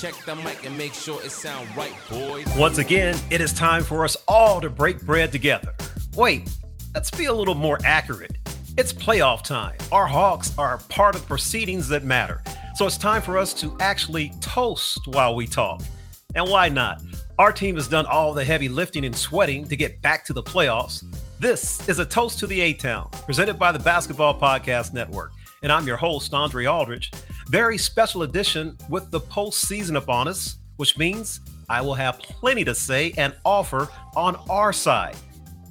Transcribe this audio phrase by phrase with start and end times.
[0.00, 2.46] Check the mic and make sure it sound right, boys.
[2.56, 5.74] Once again, it is time for us all to break bread together.
[6.16, 6.48] Wait,
[6.94, 8.32] let's be a little more accurate.
[8.78, 9.76] It's playoff time.
[9.92, 12.42] Our Hawks are part of the proceedings that matter.
[12.76, 15.82] So it's time for us to actually toast while we talk.
[16.34, 17.02] And why not?
[17.38, 20.42] Our team has done all the heavy lifting and sweating to get back to the
[20.42, 21.04] playoffs.
[21.38, 25.32] This is a toast to the A Town, presented by the Basketball Podcast Network.
[25.62, 27.12] And I'm your host, Andre Aldridge.
[27.50, 32.76] Very special edition with the postseason upon us, which means I will have plenty to
[32.76, 35.16] say and offer on our side.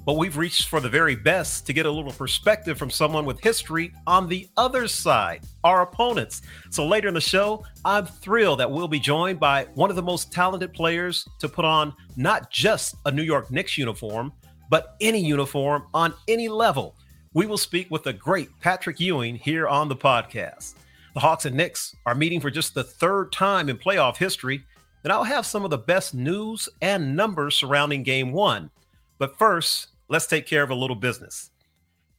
[0.04, 3.40] But we've reached for the very best to get a little perspective from someone with
[3.40, 6.42] history on the other side, our opponents.
[6.68, 10.02] So later in the show, I'm thrilled that we'll be joined by one of the
[10.02, 14.34] most talented players to put on not just a New York Knicks uniform,
[14.68, 16.94] but any uniform on any level.
[17.32, 20.74] We will speak with the great Patrick Ewing here on the podcast.
[21.12, 24.64] The Hawks and Knicks are meeting for just the third time in playoff history,
[25.02, 28.70] and I'll have some of the best news and numbers surrounding game one.
[29.18, 31.50] But first, let's take care of a little business.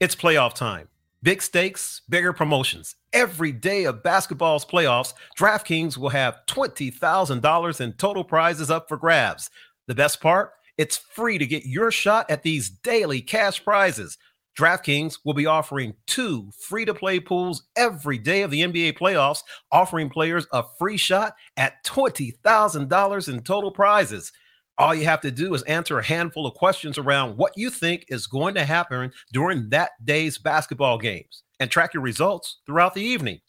[0.02, 0.90] It's playoff time.
[1.24, 2.96] Big stakes, bigger promotions.
[3.14, 9.50] Every day of basketball's playoffs, DraftKings will have $20,000 in total prizes up for grabs.
[9.88, 10.52] The best part?
[10.78, 14.18] It's free to get your shot at these daily cash prizes.
[14.58, 19.44] DraftKings will be offering two free to play pools every day of the NBA playoffs,
[19.72, 24.32] offering players a free shot at $20,000 in total prizes.
[24.78, 28.06] All you have to do is answer a handful of questions around what you think
[28.08, 33.04] is going to happen during that day's basketball games and track your results throughout the
[33.04, 33.40] evening.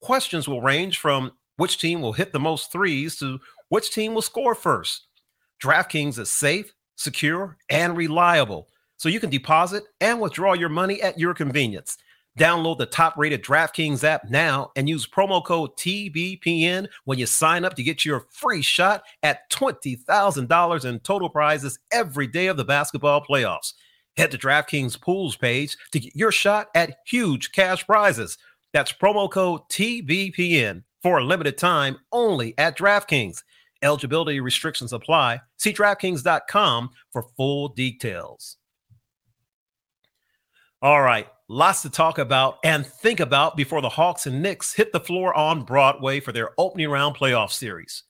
[0.00, 4.22] Questions will range from which team will hit the most threes to which team will
[4.22, 5.08] score first.
[5.62, 8.68] DraftKings is safe, secure, and reliable,
[8.98, 11.96] so you can deposit and withdraw your money at your convenience.
[12.38, 17.64] Download the top rated DraftKings app now and use promo code TBPN when you sign
[17.64, 22.64] up to get your free shot at $20,000 in total prizes every day of the
[22.64, 23.72] basketball playoffs.
[24.16, 28.38] Head to DraftKings Pools page to get your shot at huge cash prizes.
[28.72, 33.42] That's promo code TBPN for a limited time only at DraftKings.
[33.82, 35.40] Eligibility restrictions apply.
[35.56, 38.56] See DraftKings.com for full details.
[40.80, 44.92] All right, lots to talk about and think about before the Hawks and Knicks hit
[44.92, 48.04] the floor on Broadway for their opening round playoff series.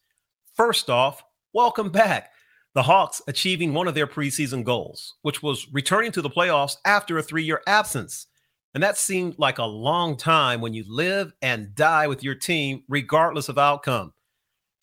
[0.55, 1.25] First off,
[1.55, 2.31] welcome back.
[2.75, 7.17] The Hawks achieving one of their preseason goals, which was returning to the playoffs after
[7.17, 8.27] a three year absence.
[8.75, 12.83] And that seemed like a long time when you live and die with your team,
[12.87, 14.13] regardless of outcome.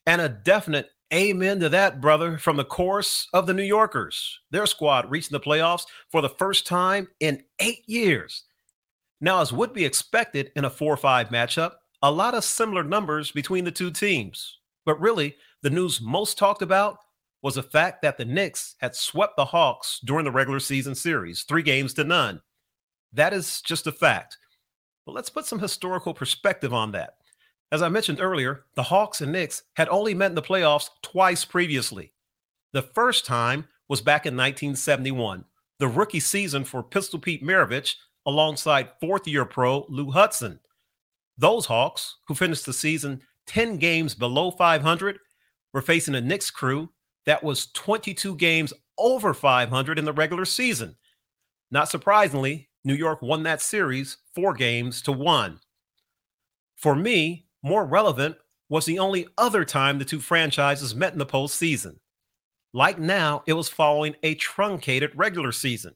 [0.07, 4.39] And a definite amen to that, brother, from the chorus of the New Yorkers.
[4.51, 8.43] Their squad reaching the playoffs for the first time in eight years.
[9.21, 13.31] Now, as would be expected in a 4 5 matchup, a lot of similar numbers
[13.31, 14.59] between the two teams.
[14.85, 16.97] But really, the news most talked about
[17.41, 21.43] was the fact that the Knicks had swept the Hawks during the regular season series,
[21.43, 22.41] three games to none.
[23.13, 24.37] That is just a fact.
[25.05, 27.15] But let's put some historical perspective on that.
[27.75, 31.43] As I mentioned earlier, the Hawks and Knicks had only met in the playoffs twice
[31.43, 32.13] previously.
[32.71, 35.43] The first time was back in 1971,
[35.79, 40.61] the rookie season for Pistol Pete Maravich alongside fourth year pro Lou Hudson.
[41.37, 45.19] Those Hawks, who finished the season 10 games below 500,
[45.73, 46.91] were facing a Knicks crew
[47.25, 50.95] that was 22 games over 500 in the regular season.
[51.71, 55.59] Not surprisingly, New York won that series four games to one.
[56.77, 58.37] For me, more relevant
[58.69, 61.97] was the only other time the two franchises met in the postseason.
[62.73, 65.93] Like now, it was following a truncated regular season.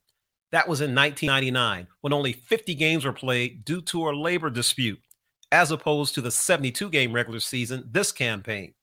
[0.52, 5.00] That was in 1999, when only 50 games were played due to a labor dispute,
[5.52, 8.74] as opposed to the 72 game regular season this campaign.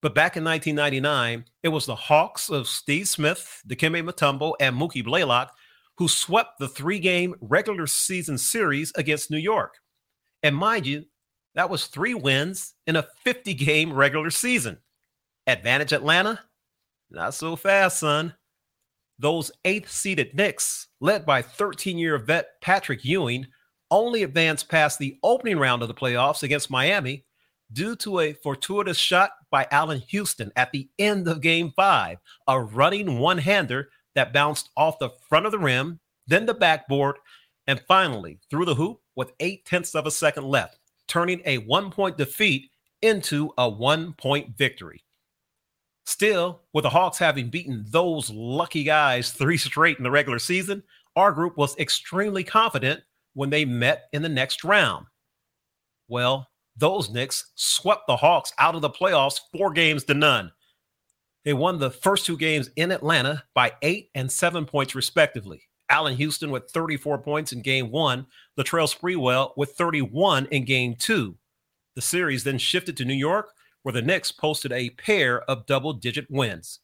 [0.00, 5.04] But back in 1999, it was the Hawks of Steve Smith, Dikembe Mutombo, and Mookie
[5.04, 5.52] Blaylock
[5.98, 9.74] who swept the three game regular season series against New York.
[10.42, 11.04] And mind you,
[11.54, 14.78] that was three wins in a 50 game regular season.
[15.46, 16.40] Advantage Atlanta?
[17.10, 18.34] Not so fast, son.
[19.18, 23.46] Those eighth seeded Knicks, led by 13 year vet Patrick Ewing,
[23.90, 27.24] only advanced past the opening round of the playoffs against Miami
[27.72, 32.60] due to a fortuitous shot by Allan Houston at the end of game five, a
[32.60, 37.16] running one hander that bounced off the front of the rim, then the backboard,
[37.66, 40.78] and finally through the hoop with eight tenths of a second left,
[41.12, 42.70] turning a one point defeat
[43.02, 45.04] into a one point victory.
[46.06, 50.82] Still, with the Hawks having beaten those lucky guys three straight in the regular season,
[51.14, 53.02] our group was extremely confident
[53.34, 55.04] when they met in the next round.
[56.08, 60.50] Well, those Knicks swept the Hawks out of the playoffs four games to none.
[61.44, 65.62] They won the first two games in Atlanta by eight and seven points, respectively.
[65.92, 68.26] Allan Houston with 34 points in game one,
[68.58, 71.36] Latrell Sprewell with 31 in game two.
[71.94, 73.50] The series then shifted to New York,
[73.82, 76.80] where the Knicks posted a pair of double digit wins.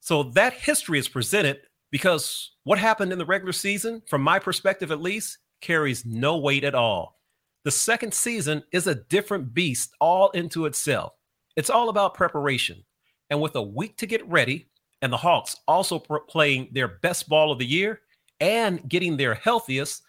[0.00, 1.60] So that history is presented
[1.92, 6.64] because what happened in the regular season, from my perspective at least, carries no weight
[6.64, 7.20] at all.
[7.62, 11.12] The second season is a different beast all into itself.
[11.54, 12.84] It's all about preparation.
[13.30, 14.68] And with a week to get ready,
[15.04, 18.00] and the Hawks also playing their best ball of the year
[18.40, 20.02] and getting their healthiest,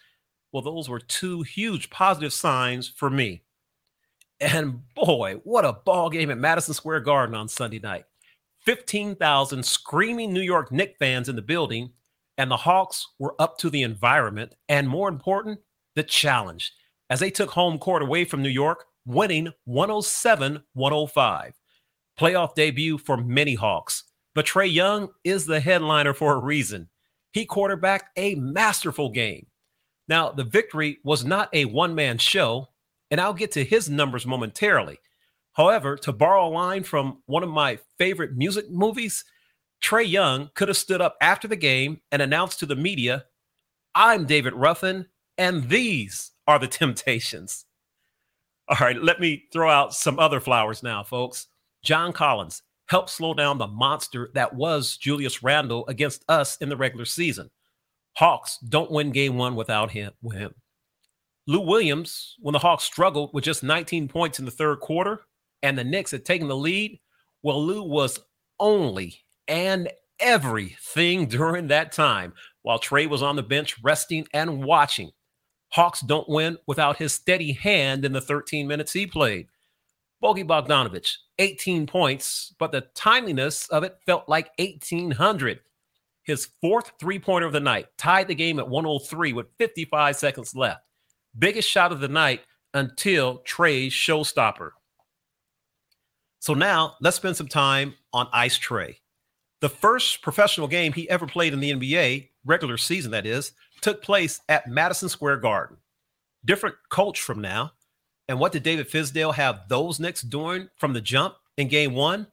[0.52, 3.42] well, those were two huge positive signs for me.
[4.40, 8.06] And boy, what a ball game at Madison Square Garden on Sunday night.
[8.64, 11.90] 15,000 screaming New York Knicks fans in the building,
[12.38, 15.60] and the Hawks were up to the environment and more important,
[15.94, 16.72] the challenge
[17.10, 21.52] as they took home court away from New York, winning 107 105.
[22.18, 24.04] Playoff debut for many Hawks.
[24.36, 26.90] But Trae Young is the headliner for a reason.
[27.32, 29.46] He quarterbacked a masterful game.
[30.08, 32.68] Now, the victory was not a one man show,
[33.10, 34.98] and I'll get to his numbers momentarily.
[35.54, 39.24] However, to borrow a line from one of my favorite music movies,
[39.82, 43.24] Trae Young could have stood up after the game and announced to the media,
[43.94, 45.06] I'm David Ruffin,
[45.38, 47.64] and these are the temptations.
[48.68, 51.46] All right, let me throw out some other flowers now, folks.
[51.82, 56.76] John Collins helped slow down the monster that was Julius Randle against us in the
[56.76, 57.50] regular season.
[58.16, 60.12] Hawks don't win game one without him.
[60.22, 60.54] With him.
[61.46, 65.20] Lou Williams, when the Hawks struggled with just 19 points in the third quarter
[65.62, 66.98] and the Knicks had taken the lead,
[67.42, 68.18] well, Lou was
[68.58, 69.88] only and
[70.18, 75.10] everything during that time while Trae was on the bench resting and watching.
[75.70, 79.46] Hawks don't win without his steady hand in the 13 minutes he played.
[80.22, 85.60] Bogi Bogdanovic, 18 points, but the timeliness of it felt like 1800.
[86.24, 90.54] His fourth three pointer of the night tied the game at 103 with 55 seconds
[90.54, 90.80] left.
[91.38, 92.40] Biggest shot of the night
[92.74, 94.70] until Trae's showstopper.
[96.40, 98.96] So now let's spend some time on Ice Trae.
[99.60, 104.02] The first professional game he ever played in the NBA, regular season that is, took
[104.02, 105.78] place at Madison Square Garden.
[106.44, 107.72] Different coach from now.
[108.28, 112.26] And what did David Fizdale have those Knicks doing from the jump in game one?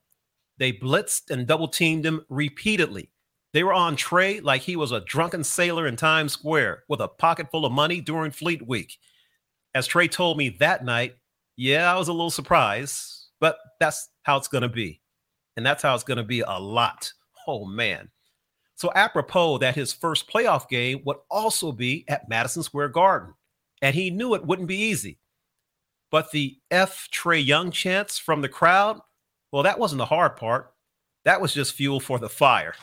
[0.57, 3.09] They blitzed and double teamed him repeatedly.
[3.53, 7.07] They were on Trae like he was a drunken sailor in Times Square with a
[7.07, 8.97] pocket full of money during Fleet Week.
[9.75, 11.15] As Trae told me that night,
[11.55, 15.01] yeah, I was a little surprised, but that's how it's going to be.
[15.55, 17.11] And that's how it's going to be a lot.
[17.47, 18.09] Oh, man.
[18.75, 23.35] So, apropos that his first playoff game would also be at Madison Square Garden,
[23.83, 25.19] and he knew it wouldn't be easy.
[26.13, 28.99] But the F Trae Young chants from the crowd,
[29.51, 30.71] well, that wasn't the hard part.
[31.25, 32.75] That was just fuel for the fire.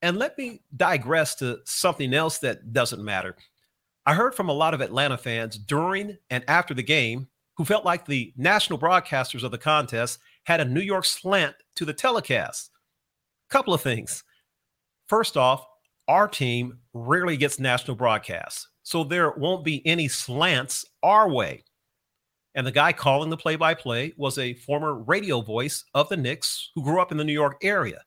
[0.00, 3.36] And let me digress to something else that doesn't matter.
[4.06, 7.84] I heard from a lot of Atlanta fans during and after the game who felt
[7.84, 12.70] like the national broadcasters of the contest had a New York slant to the telecast.
[13.50, 14.24] Couple of things.
[15.06, 15.66] First off,
[16.08, 21.64] our team rarely gets national broadcasts, so there won't be any slants our way.
[22.54, 26.16] And the guy calling the play by play was a former radio voice of the
[26.16, 28.02] Knicks who grew up in the New York area.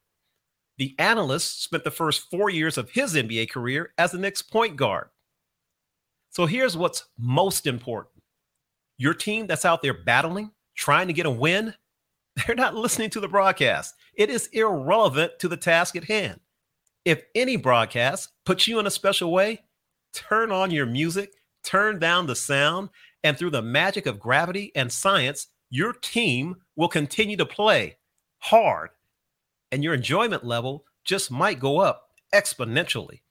[0.78, 4.76] The analyst spent the first four years of his NBA career as the Knicks point
[4.76, 5.10] guard.
[6.30, 8.12] So here's what's most important
[8.98, 11.74] your team that's out there battling, trying to get a win,
[12.48, 13.96] they're not listening to the broadcast.
[14.16, 16.40] It is irrelevant to the task at hand.
[17.04, 19.64] If any broadcast puts you in a special way,
[20.14, 21.34] turn on your music,
[21.64, 22.90] turn down the sound,
[23.26, 27.98] and through the magic of gravity and science, your team will continue to play
[28.38, 28.92] hard
[29.72, 33.22] and your enjoyment level just might go up exponentially.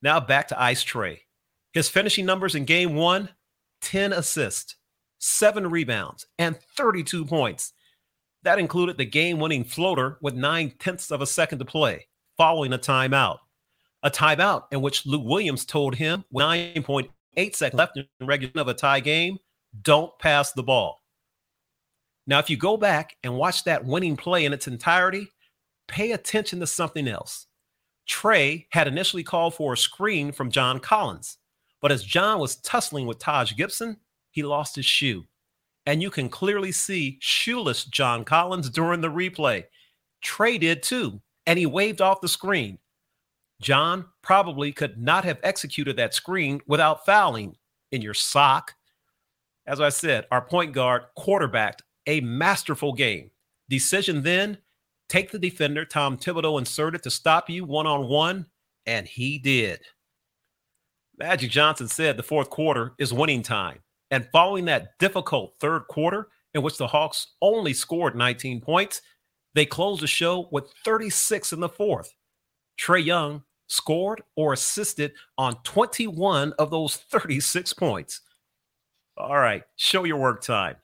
[0.00, 1.20] Now back to Ice Trae.
[1.74, 3.28] His finishing numbers in game one
[3.82, 4.76] 10 assists,
[5.18, 7.74] seven rebounds, and 32 points.
[8.42, 12.06] That included the game winning floater with nine tenths of a second to play
[12.38, 13.38] following a timeout.
[14.02, 18.68] A timeout in which Lou Williams told him 9.8 Eight seconds left in regulation of
[18.68, 19.38] a tie game.
[19.82, 21.02] Don't pass the ball.
[22.26, 25.28] Now, if you go back and watch that winning play in its entirety,
[25.88, 27.46] pay attention to something else.
[28.08, 31.38] Trae had initially called for a screen from John Collins,
[31.80, 33.96] but as John was tussling with Taj Gibson,
[34.30, 35.24] he lost his shoe.
[35.86, 39.64] And you can clearly see shoeless John Collins during the replay.
[40.24, 42.78] Trae did too, and he waved off the screen.
[43.62, 47.56] John probably could not have executed that screen without fouling
[47.92, 48.74] in your sock.
[49.66, 53.30] As I said, our point guard quarterbacked a masterful game.
[53.68, 54.58] Decision then
[55.08, 58.46] take the defender Tom Thibodeau inserted to stop you one on one,
[58.86, 59.80] and he did.
[61.18, 63.78] Magic Johnson said the fourth quarter is winning time.
[64.10, 69.00] And following that difficult third quarter, in which the Hawks only scored 19 points,
[69.54, 72.12] they closed the show with 36 in the fourth.
[72.78, 78.20] Trae Young scored or assisted on 21 of those 36 points.
[79.16, 80.76] All right, show your work time.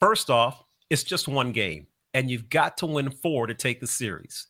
[0.00, 3.86] First off, it's just one game, and you've got to win four to take the
[3.86, 4.46] series.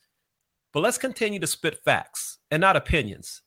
[0.73, 3.41] But let's continue to spit facts and not opinions.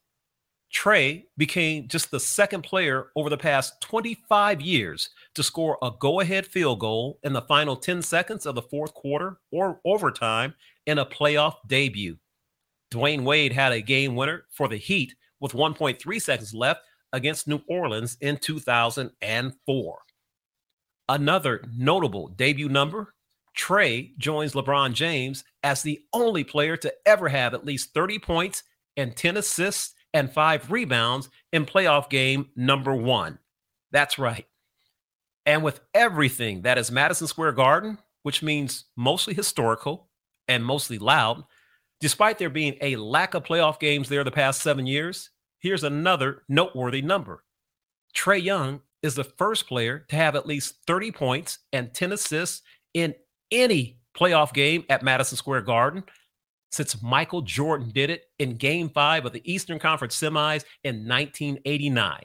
[0.75, 6.21] Trae became just the second player over the past 25 years to score a go
[6.21, 10.53] ahead field goal in the final 10 seconds of the fourth quarter or overtime
[10.87, 12.19] in a playoff debut.
[12.95, 16.81] Dwyane Wade had a game winner for the Heat with 1.3 seconds left
[17.13, 19.99] against New Orleans in 2004.
[21.09, 23.15] Another notable debut number
[23.57, 28.63] Trae joins LeBron James as the only player to ever have at least 30 points
[28.97, 33.39] and 10 assists and five rebounds in playoff game number one.
[33.91, 34.47] That's right.
[35.47, 40.09] And with everything that is Madison Square Garden, which means mostly historical
[40.49, 41.45] and mostly loud,
[42.01, 46.43] despite there being a lack of playoff games there the past seven years, here's another
[46.49, 47.45] noteworthy number.
[48.15, 52.63] Trae Young is the first player to have at least 30 points and 10 assists
[52.95, 53.15] in
[53.51, 56.05] any playoff game at Madison Square Garden
[56.71, 62.21] since Michael Jordan did it in game five of the Eastern Conference semis in 1989.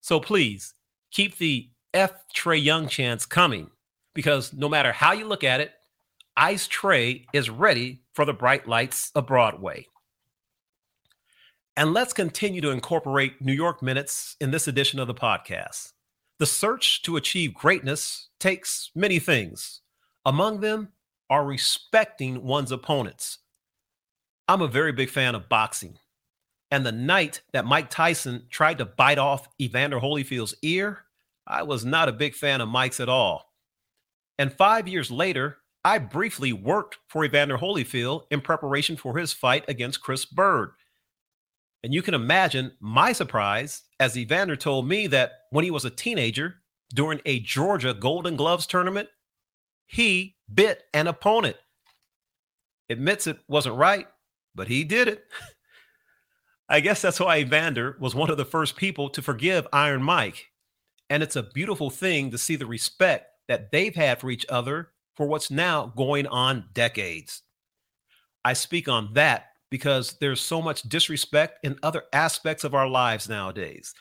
[0.00, 0.74] So please
[1.10, 3.70] keep the F Trae Young chance coming
[4.14, 5.72] because no matter how you look at it,
[6.36, 9.86] Ice Trae is ready for the bright lights of Broadway.
[11.74, 15.94] And let's continue to incorporate New York Minutes in this edition of the podcast.
[16.38, 19.80] The search to achieve greatness takes many things.
[20.26, 20.88] Among them
[21.30, 23.38] are respecting one's opponents.
[24.46, 25.96] I'm a very big fan of boxing.
[26.70, 31.06] And the night that Mike Tyson tried to bite off Evander Holyfield's ear,
[31.46, 33.50] I was not a big fan of Mike's at all.
[34.38, 39.64] And five years later, I briefly worked for Evander Holyfield in preparation for his fight
[39.68, 40.72] against Chris Byrd.
[41.82, 45.90] And you can imagine my surprise as Evander told me that when he was a
[45.90, 46.56] teenager
[46.92, 49.08] during a Georgia Golden Gloves tournament,
[49.86, 51.56] he bit an opponent.
[52.90, 54.06] Admits it wasn't right,
[54.54, 55.24] but he did it.
[56.68, 60.50] I guess that's why Evander was one of the first people to forgive Iron Mike.
[61.08, 64.89] And it's a beautiful thing to see the respect that they've had for each other
[65.16, 67.42] for what's now going on decades.
[68.44, 73.28] I speak on that because there's so much disrespect in other aspects of our lives
[73.28, 73.94] nowadays.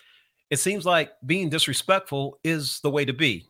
[0.50, 3.50] It seems like being disrespectful is the way to be.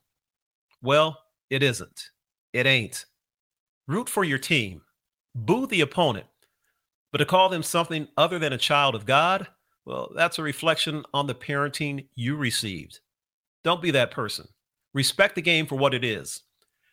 [0.82, 1.18] Well,
[1.50, 2.10] it isn't.
[2.54, 3.06] It ain't.
[3.88, 4.82] Root for your team,
[5.34, 6.28] boo the opponent,
[7.12, 9.48] but to call them something other than a child of God,
[9.86, 13.00] well, that's a reflection on the parenting you received.
[13.64, 14.48] Don't be that person.
[14.94, 16.44] Respect the game for what it is.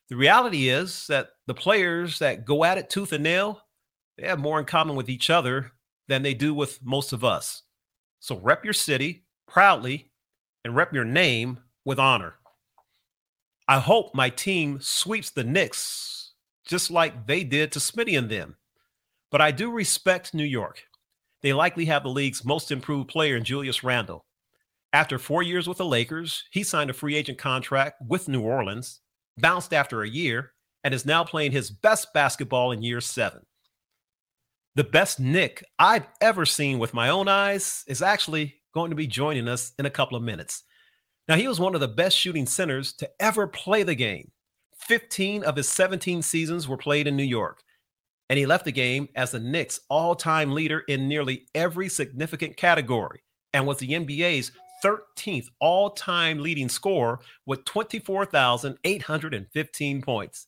[0.08, 3.62] The reality is that the players that go at it tooth and nail,
[4.16, 5.72] they have more in common with each other
[6.08, 7.62] than they do with most of us.
[8.20, 10.10] So rep your city proudly
[10.64, 12.34] and rep your name with honor.
[13.68, 16.34] I hope my team sweeps the Knicks
[16.66, 18.56] just like they did to Smitty and them.
[19.30, 20.84] But I do respect New York.
[21.42, 24.24] They likely have the league's most improved player in Julius Randle.
[24.92, 29.00] After four years with the Lakers, he signed a free agent contract with New Orleans,
[29.38, 30.52] bounced after a year,
[30.84, 33.42] and is now playing his best basketball in year seven.
[34.74, 39.06] The best Knick I've ever seen with my own eyes is actually going to be
[39.06, 40.64] joining us in a couple of minutes.
[41.28, 44.30] Now, he was one of the best shooting centers to ever play the game.
[44.78, 47.62] 15 of his 17 seasons were played in New York
[48.28, 52.56] and he left the game as the Knicks' all time leader in nearly every significant
[52.56, 54.52] category and was the NBA's
[54.84, 60.46] 13th all time leading scorer with 24,815 points.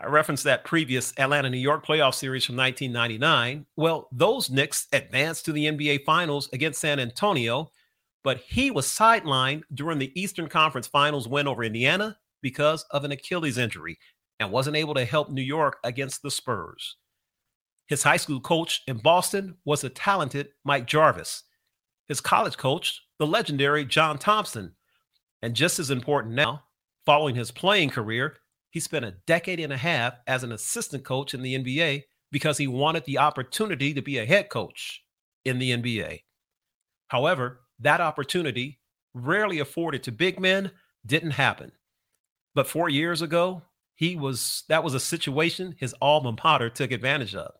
[0.00, 3.66] I referenced that previous Atlanta New York playoff series from 1999.
[3.76, 7.70] Well, those Knicks advanced to the NBA Finals against San Antonio,
[8.24, 13.12] but he was sidelined during the Eastern Conference Finals win over Indiana because of an
[13.12, 13.98] Achilles injury
[14.38, 16.96] and wasn't able to help New York against the Spurs.
[17.86, 21.42] His high school coach in Boston was the talented Mike Jarvis.
[22.10, 24.74] His college coach, the legendary John Thompson.
[25.42, 26.64] And just as important now,
[27.06, 28.38] following his playing career,
[28.70, 32.02] he spent a decade and a half as an assistant coach in the NBA
[32.32, 35.04] because he wanted the opportunity to be a head coach
[35.44, 36.22] in the NBA.
[37.06, 38.80] However, that opportunity
[39.14, 40.72] rarely afforded to big men,
[41.06, 41.70] didn't happen.
[42.56, 43.62] But four years ago,
[43.94, 47.52] he was that was a situation his alma mater took advantage of.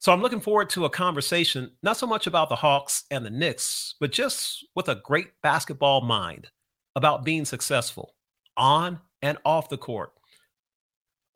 [0.00, 3.30] So I'm looking forward to a conversation, not so much about the Hawks and the
[3.30, 6.48] Knicks, but just with a great basketball mind
[6.96, 8.14] about being successful
[8.56, 10.12] on and off the court.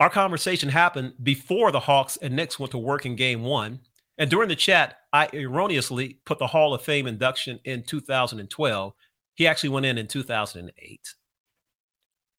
[0.01, 3.81] Our conversation happened before the Hawks and Knicks went to work in game one.
[4.17, 8.95] And during the chat, I erroneously put the Hall of Fame induction in 2012.
[9.35, 11.15] He actually went in in 2008.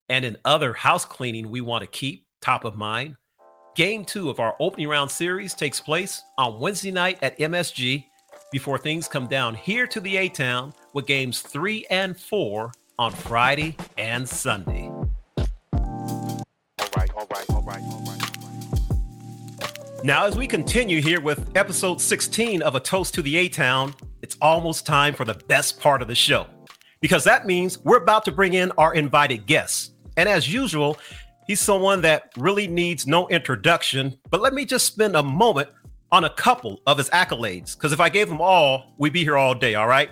[0.08, 3.16] And in other house cleaning we want to keep top of mind,
[3.76, 8.06] game two of our opening round series takes place on Wednesday night at MSG
[8.50, 13.12] before things come down here to the A Town with games three and four on
[13.12, 14.88] Friday and Sunday.
[14.88, 15.06] All
[16.96, 18.22] right, all right, all right, all right.
[20.02, 23.94] Now, as we continue here with episode 16 of A Toast to the A Town,
[24.22, 26.46] it's almost time for the best part of the show
[27.02, 29.90] because that means we're about to bring in our invited guests.
[30.16, 30.96] And as usual,
[31.46, 35.68] he's someone that really needs no introduction, but let me just spend a moment
[36.12, 39.36] on a couple of his accolades because if I gave them all, we'd be here
[39.36, 40.10] all day, all right?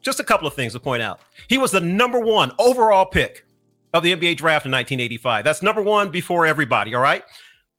[0.00, 1.20] Just a couple of things to point out.
[1.48, 3.46] He was the number one overall pick
[3.92, 5.44] of the NBA draft in 1985.
[5.44, 7.22] That's number one before everybody, all right?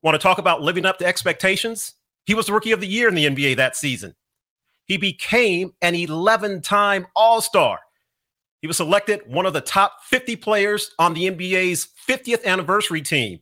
[0.01, 1.93] Want to talk about living up to expectations?
[2.25, 4.15] He was the rookie of the year in the NBA that season.
[4.85, 7.79] He became an 11 time All Star.
[8.61, 13.39] He was selected one of the top 50 players on the NBA's 50th anniversary team.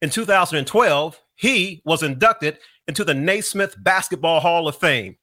[0.00, 5.16] In 2012, he was inducted into the Naismith Basketball Hall of Fame.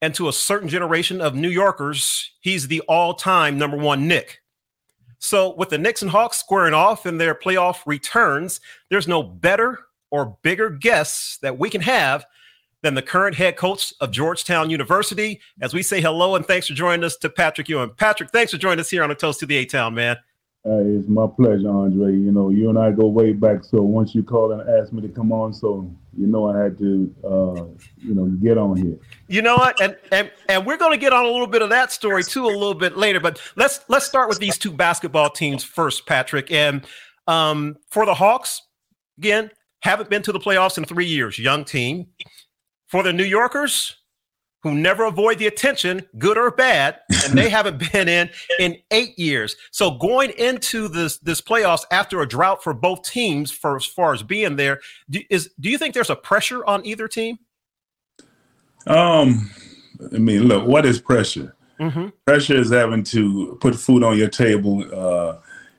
[0.00, 4.40] And to a certain generation of New Yorkers, he's the all time number one Knick.
[5.18, 9.80] So, with the Knicks and Hawks squaring off in their playoff returns, there's no better
[10.10, 12.24] or bigger guests that we can have
[12.82, 15.40] than the current head coach of Georgetown University.
[15.60, 17.90] As we say hello and thanks for joining us to Patrick Ewing.
[17.96, 20.16] Patrick, thanks for joining us here on a Toast to the A Town, man.
[20.66, 22.12] Uh, it's my pleasure, Andre.
[22.12, 23.64] You know, you and I go way back.
[23.64, 26.76] So once you called and asked me to come on, so you know I had
[26.78, 27.64] to, uh,
[27.96, 28.98] you know, get on here.
[29.28, 29.80] You know what?
[29.80, 32.44] And and and we're going to get on a little bit of that story too
[32.44, 33.20] a little bit later.
[33.20, 36.50] But let's let's start with these two basketball teams first, Patrick.
[36.50, 36.84] And
[37.28, 38.60] um, for the Hawks,
[39.16, 39.50] again,
[39.82, 41.38] haven't been to the playoffs in three years.
[41.38, 42.08] Young team.
[42.88, 43.96] For the New Yorkers,
[44.62, 49.18] who never avoid the attention, good or bad, and they haven't been in in eight
[49.18, 49.56] years.
[49.70, 54.12] So going into this this playoffs after a drought for both teams, for as far
[54.12, 57.38] as being there, do, is do you think there's a pressure on either team?
[58.86, 59.50] Um,
[60.12, 61.54] I mean, look, what is pressure?
[61.78, 62.08] Mm-hmm.
[62.26, 64.82] Pressure is having to put food on your table.
[64.92, 65.38] Uh,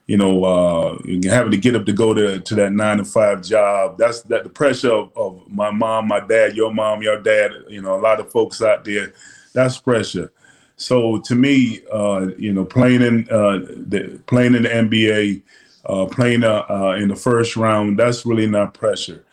[0.10, 3.43] you know, uh, having to get up to go to, to that nine to five
[3.43, 4.00] job.
[4.00, 7.52] That's that the pressure of, of, my mom, my dad, your mom, your dad.
[7.67, 9.13] You know, a lot of folks out there.
[9.54, 10.32] That's pressure.
[10.78, 15.43] So to me, uh, you know, playing in uh, the playing in the NBA,
[15.86, 19.24] uh, playing uh, uh, in the first round, that's really not pressure.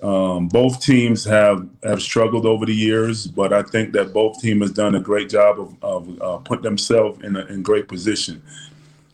[0.00, 4.62] Um, both teams have have struggled over the years, but I think that both teams
[4.62, 8.40] has done a great job of, of uh, putting themselves in a in great position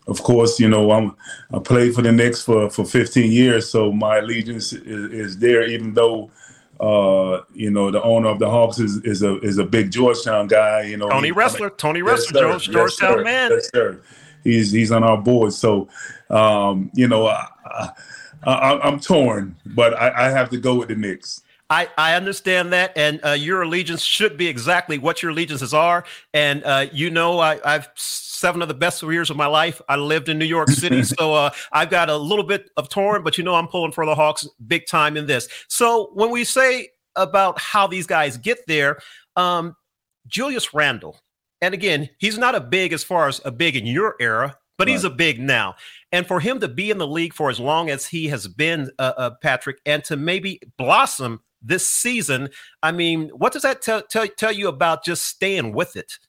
[0.07, 1.15] of course, you know, I'm
[1.53, 5.65] I played for the Knicks for, for 15 years, so my allegiance is, is there.
[5.67, 6.31] Even though,
[6.79, 10.47] uh, you know, the owner of the Hawks is, is a is a big Georgetown
[10.47, 10.83] guy.
[10.83, 13.51] You know, Tony Ressler, Tony Ressler, yes, George, Georgetown yes, man.
[13.51, 14.01] Yes, sir.
[14.43, 15.89] He's he's on our board, so
[16.29, 17.91] um, you know, I,
[18.43, 21.43] I, am torn, but I, I have to go with the Knicks.
[21.69, 26.05] I, I understand that, and uh, your allegiance should be exactly what your allegiances are.
[26.33, 27.89] And uh, you know, I, I've
[28.37, 29.81] seven of the best years of my life.
[29.89, 33.23] I lived in New York City, so uh, I've got a little bit of torn,
[33.23, 35.47] but you know, I'm pulling for the Hawks big time in this.
[35.67, 38.99] So when we say about how these guys get there,
[39.35, 39.75] um,
[40.27, 41.19] Julius Randle,
[41.61, 44.87] and again, he's not a big as far as a big in your era, but
[44.87, 44.91] right.
[44.93, 45.75] he's a big now.
[46.11, 48.91] And for him to be in the league for as long as he has been,
[48.99, 52.49] uh, uh, Patrick, and to maybe blossom this season,
[52.83, 56.19] I mean, what does that tell, tell, tell you about just staying with it?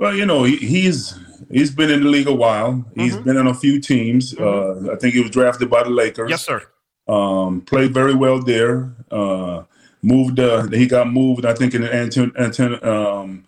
[0.00, 1.14] Well, you know, he's
[1.50, 2.82] he's been in the league a while.
[2.94, 3.22] He's mm-hmm.
[3.22, 4.32] been on a few teams.
[4.32, 4.88] Mm-hmm.
[4.88, 6.30] Uh, I think he was drafted by the Lakers.
[6.30, 6.62] Yes, sir.
[7.06, 8.94] Um, played very well there.
[9.10, 9.64] Uh,
[10.00, 10.40] moved.
[10.40, 11.44] Uh, he got moved.
[11.44, 13.44] I think in the Anton, Anton, um,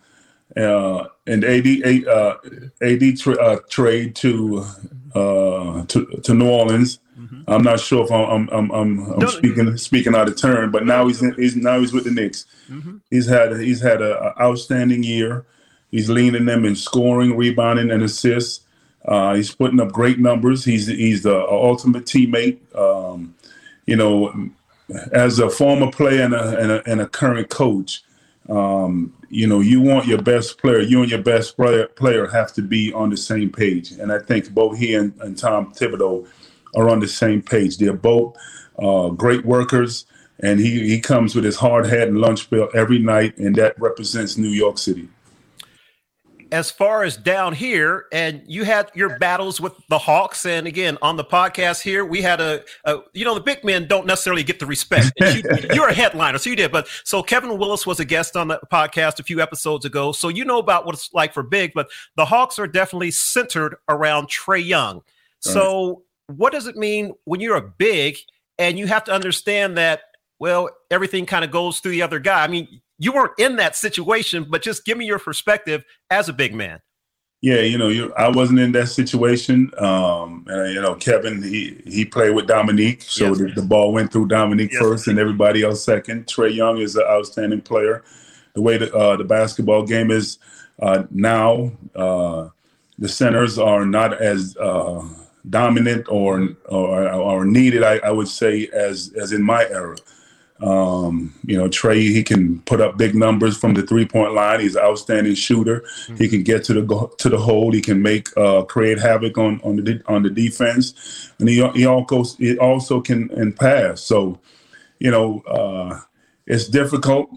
[0.55, 2.35] uh, in AD uh,
[2.83, 4.63] AD tra- uh, trade to,
[5.15, 6.99] uh, to to New Orleans.
[7.17, 7.41] Mm-hmm.
[7.47, 11.07] I'm not sure if I'm I'm I'm, I'm speaking speaking out of turn, but now
[11.07, 12.45] he's in, he's now he's with the Knicks.
[12.69, 12.97] Mm-hmm.
[13.09, 15.47] He's had he's had an outstanding year.
[15.93, 18.65] He's leading them in scoring, rebounding, and assists.
[19.05, 20.65] Uh, he's putting up great numbers.
[20.65, 22.57] He's he's the ultimate teammate.
[22.75, 23.35] Um,
[23.85, 24.49] you know,
[25.11, 28.01] as a former player and a, and a, and a current coach,
[28.49, 32.53] um, you know, you want your best player, you and your best player, player have
[32.53, 33.91] to be on the same page.
[33.91, 36.27] And I think both he and, and Tom Thibodeau
[36.75, 37.77] are on the same page.
[37.77, 38.35] They're both
[38.79, 40.07] uh, great workers,
[40.39, 43.79] and he, he comes with his hard hat and lunch bill every night, and that
[43.79, 45.07] represents New York City
[46.53, 50.99] as far as down here, and you had your battles with the Hawks, and again
[51.01, 54.43] on the podcast here, we had a, a you know the big men don't necessarily
[54.43, 55.11] get the respect.
[55.19, 56.71] you, are a headliner, so you did.
[56.71, 60.29] But so Kevin Willis was a guest on the podcast a few episodes ago, so
[60.29, 61.71] you know about what it's like for big.
[61.73, 65.01] But the Hawks are definitely centered around Trae Young.
[65.39, 66.37] So right.
[66.37, 68.17] what does it mean when you're a big
[68.59, 70.01] and you have to understand that?
[70.37, 72.43] Well, everything kind of goes through the other guy.
[72.43, 76.33] I mean, you weren't in that situation, but just give me your perspective as a
[76.33, 76.79] big man.
[77.41, 79.69] Yeah, you know, you, I wasn't in that situation.
[79.77, 83.37] Um, and you know, Kevin, he he played with Dominique, so yes.
[83.37, 84.81] the, the, ball went through Dominique yes.
[84.81, 86.27] first, and everybody else second.
[86.27, 88.01] Trae Young is an outstanding player.
[88.55, 90.37] The way the uh, the basketball game is
[90.81, 92.47] uh, now, uh,
[92.97, 95.05] the centers are not as uh,
[95.49, 99.97] dominant or, or or needed, I, I would say, as as in my era.
[100.61, 104.59] Um, you know, Trae, he can put up big numbers from the three point line.
[104.59, 105.81] He's an outstanding shooter.
[105.81, 106.15] Mm-hmm.
[106.15, 107.71] He can get to the to the hole.
[107.71, 111.85] He can make uh, create havoc on on the on the defense, and he he
[111.85, 114.01] also he also can and pass.
[114.01, 114.39] So,
[114.99, 115.99] you know, uh,
[116.45, 117.29] it's difficult,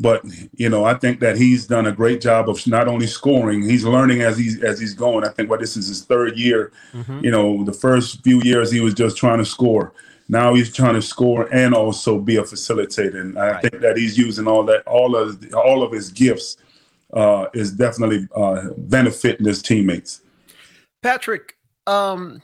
[0.00, 0.22] but
[0.56, 3.84] you know, I think that he's done a great job of not only scoring, he's
[3.84, 5.24] learning as he's as he's going.
[5.24, 6.72] I think what this is his third year.
[6.94, 7.20] Mm-hmm.
[7.22, 9.92] You know, the first few years he was just trying to score
[10.32, 13.20] now he's trying to score and also be a facilitator.
[13.20, 13.62] And I right.
[13.62, 16.56] think that he's using all that, all of all of his gifts
[17.12, 20.22] uh, is definitely uh, benefiting his teammates.
[21.02, 22.40] Patrick, um,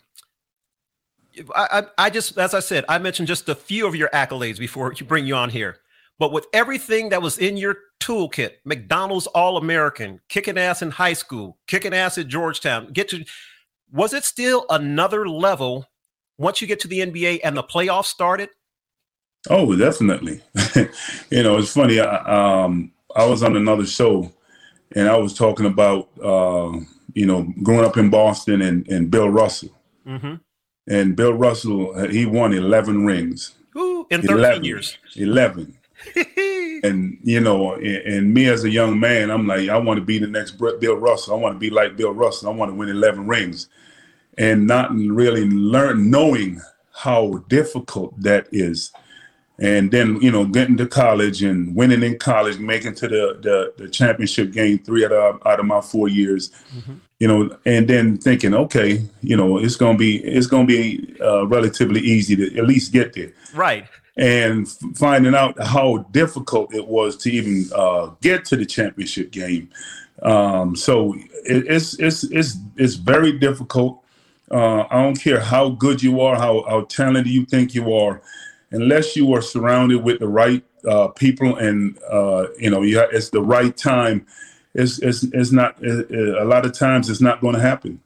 [1.55, 4.93] I, I just, as I said, I mentioned just a few of your accolades before
[4.93, 5.79] you bring you on here.
[6.19, 11.15] But with everything that was in your toolkit, McDonald's All American, kicking ass in high
[11.15, 13.25] school, kicking ass at Georgetown, get to,
[13.91, 15.87] was it still another level
[16.39, 18.49] once you get to the NBA and the playoffs started?
[19.51, 20.41] Oh, definitely.
[21.31, 22.01] you know, it's funny.
[22.01, 24.33] I, um, I was on another show
[24.93, 26.79] and I was talking about, uh,
[27.15, 29.77] you know, growing up in Boston and, and Bill Russell.
[30.07, 30.35] Mm-hmm.
[30.89, 33.55] And Bill Russell, he won 11 rings.
[33.77, 34.99] Ooh, in 13 11, years.
[35.17, 35.79] 11.
[36.85, 40.05] and, you know, and, and, me as a young man, I'm like, I want to
[40.05, 41.35] be the next Bill Russell.
[41.35, 42.49] I want to be like Bill Russell.
[42.49, 43.69] I want to win 11 rings
[44.39, 46.61] and not really learn knowing
[46.95, 48.93] how difficult that is.
[49.61, 53.75] And then you know getting to college and winning in college making to the the,
[53.77, 56.95] the championship game three out of, out of my four years mm-hmm.
[57.19, 61.45] you know and then thinking okay you know it's gonna be it's gonna be uh,
[61.49, 63.33] relatively easy to at least get there.
[63.53, 63.89] Right.
[64.17, 69.33] And f- finding out how difficult it was to even uh, get to the championship
[69.33, 69.71] game.
[70.23, 74.05] Um, so it, it's it's it's it's very difficult
[74.51, 78.23] uh, I don't care how good you are, how, how talented you think you are,
[78.71, 83.31] unless you are surrounded with the right uh, people and uh, you know you it's
[83.31, 84.27] the right time.
[84.75, 88.01] It's it's, it's not it, a lot of times it's not going to happen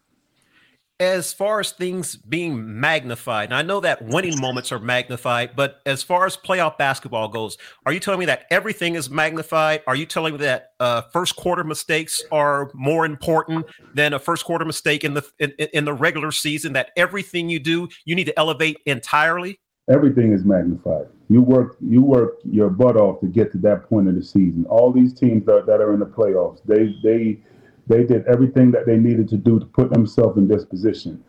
[1.03, 5.81] as far as things being magnified, and I know that winning moments are magnified, but
[5.85, 9.83] as far as playoff basketball goes, are you telling me that everything is magnified?
[9.89, 14.45] Are you telling me that uh, first quarter mistakes are more important than a first
[14.45, 16.73] quarter mistake in the in, in the regular season?
[16.75, 19.59] That everything you do, you need to elevate entirely.
[19.91, 21.09] Everything is magnified.
[21.29, 24.67] You work you work your butt off to get to that point of the season.
[24.69, 27.41] All these teams that, that are in the playoffs, they they
[27.87, 31.23] they did everything that they needed to do to put themselves in this position.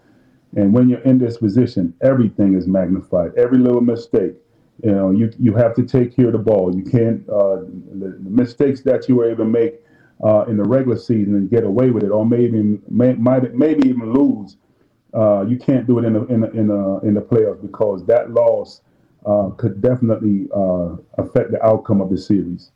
[0.55, 3.31] And when you're in this position, everything is magnified.
[3.35, 4.33] Every little mistake,
[4.83, 6.75] you know, you you have to take care of the ball.
[6.75, 7.61] You can't uh,
[7.99, 9.75] the, mistakes that you were able to make
[10.23, 13.89] uh, in the regular season and get away with it, or maybe may, might maybe
[13.89, 14.57] even lose.
[15.13, 18.05] Uh, you can't do it in the in the, in the, in the playoffs because
[18.05, 18.81] that loss
[19.25, 22.71] uh, could definitely uh, affect the outcome of the series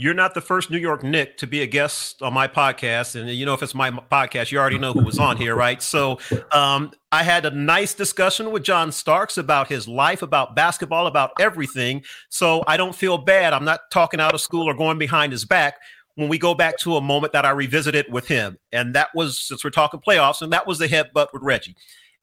[0.00, 3.20] you're not the first New York Knick to be a guest on my podcast.
[3.20, 5.82] And you know, if it's my podcast, you already know who was on here, right?
[5.82, 6.18] So
[6.52, 11.32] um, I had a nice discussion with John Starks about his life, about basketball, about
[11.38, 12.02] everything.
[12.30, 13.52] So I don't feel bad.
[13.52, 15.74] I'm not talking out of school or going behind his back
[16.14, 18.56] when we go back to a moment that I revisited with him.
[18.72, 21.76] And that was, since we're talking playoffs, and that was the headbutt with Reggie.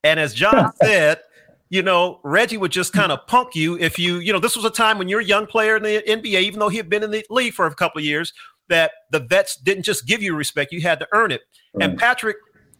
[0.03, 1.19] And as John said,
[1.69, 2.99] you know, Reggie would just hmm.
[2.99, 5.25] kind of punk you if you, you know, this was a time when you're a
[5.25, 7.75] young player in the NBA, even though he had been in the league for a
[7.75, 8.33] couple of years,
[8.69, 11.41] that the vets didn't just give you respect, you had to earn it.
[11.73, 11.83] Right.
[11.83, 11.99] And hmm.
[11.99, 12.37] Patrick,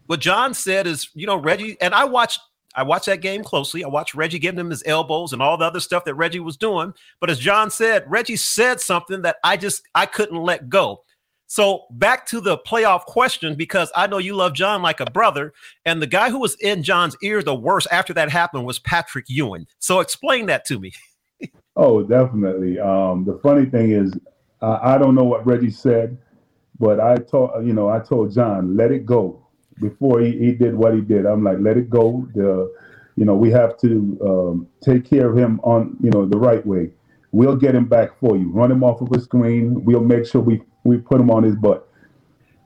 [0.07, 2.39] what John said is, you know, Reggie, and I watched
[2.75, 3.83] I watched that game closely.
[3.83, 6.57] I watched Reggie giving him his elbows and all the other stuff that Reggie was
[6.57, 6.93] doing.
[7.19, 11.03] But as John said, Reggie said something that I just I couldn't let go.
[11.47, 15.53] So back to the playoff question, because I know you love John like a brother,
[15.85, 19.25] and the guy who was in John's ear the worst after that happened was Patrick
[19.29, 19.65] Ewing.
[19.79, 20.91] So explain that to me.
[21.75, 22.79] oh, definitely.
[22.79, 24.13] Um, the funny thing is,
[24.61, 26.17] I don't know what Reggie said,
[26.79, 29.45] but I told you know I told John let it go
[29.79, 31.25] before he, he did what he did.
[31.25, 32.27] I'm like let it go.
[32.33, 32.73] The
[33.15, 36.65] you know we have to um, take care of him on you know the right
[36.65, 36.91] way.
[37.31, 38.49] We'll get him back for you.
[38.51, 39.83] Run him off of a screen.
[39.85, 41.87] We'll make sure we we put him on his butt.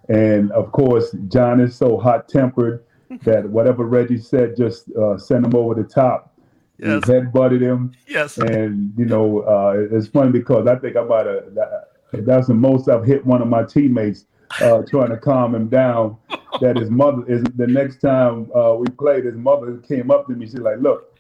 [0.10, 2.84] And of course, John is so hot tempered
[3.24, 6.34] that whatever Reggie said just uh, sent him over the top.
[6.78, 7.06] Yes.
[7.06, 7.94] He head butted him.
[8.08, 8.38] Yes.
[8.38, 11.54] And you know, uh, it's funny because I think I might have.
[11.56, 14.26] That, that's the most I've hit one of my teammates
[14.60, 16.18] uh, trying to calm him down.
[16.60, 20.34] That his mother is the next time uh, we played, his mother came up to
[20.34, 20.46] me.
[20.48, 21.18] She's like, "Look,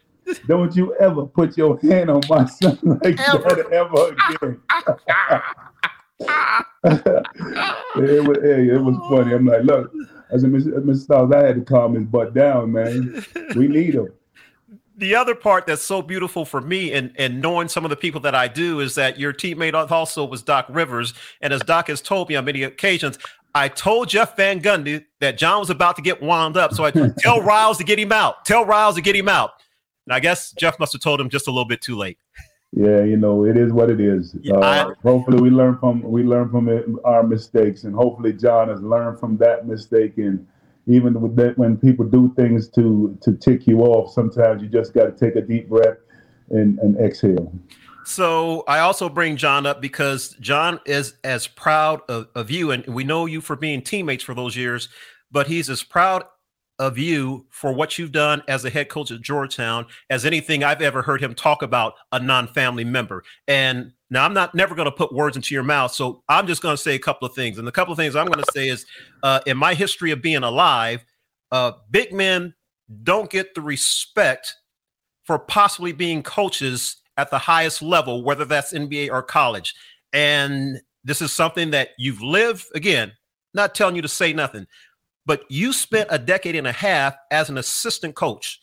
[0.48, 3.40] don't you ever put your hand on my son like ever.
[3.40, 4.62] that ever again."
[6.84, 9.34] It, was, it was funny.
[9.34, 9.92] I'm like, look,
[10.34, 10.96] I said, Mr.
[10.98, 13.26] Styles, I had to calm his butt down, man.
[13.56, 14.10] We need him.
[14.98, 18.22] The other part that's so beautiful for me and, and knowing some of the people
[18.22, 21.14] that I do is that your teammate also was Doc Rivers.
[21.42, 23.18] And as Doc has told me on many occasions,
[23.56, 26.74] I told Jeff Van Gundy that John was about to get wound up.
[26.74, 28.46] So I tell Riles to get him out.
[28.46, 29.52] Tell Riles to get him out.
[30.06, 32.18] And I guess Jeff must have told him just a little bit too late
[32.74, 34.34] yeah, you know, it is what it is.
[34.42, 38.32] Yeah, uh, I, hopefully, we learn from we learn from it, our mistakes, and hopefully,
[38.32, 40.18] John has learned from that mistake.
[40.18, 40.48] And
[40.88, 44.94] even with that, when people do things to to tick you off, sometimes you just
[44.94, 45.98] got to take a deep breath
[46.50, 47.52] and, and exhale.
[48.06, 52.86] So I also bring John up because John is as proud of, of you, and
[52.88, 54.88] we know you for being teammates for those years.
[55.30, 56.24] But he's as proud
[56.82, 60.82] of you for what you've done as a head coach at Georgetown as anything I've
[60.82, 63.24] ever heard him talk about a non-family member.
[63.48, 66.64] And now I'm not never going to put words into your mouth, so I'm just
[66.64, 67.60] going to say a couple of things.
[67.60, 68.88] And the couple of things I'm going to say is,
[69.22, 71.06] uh, in my history of being alive,
[71.52, 72.56] uh, big men
[73.04, 74.56] don't get the respect
[75.24, 79.76] for possibly being coaches at the highest level, whether that's NBA or college.
[80.14, 82.66] And this is something that you've lived.
[82.74, 83.12] Again,
[83.54, 84.66] not telling you to say nothing,
[85.26, 88.62] but you spent a decade and a half as an assistant coach